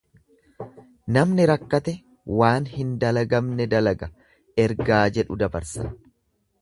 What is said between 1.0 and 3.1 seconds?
Namni rakkate waan hin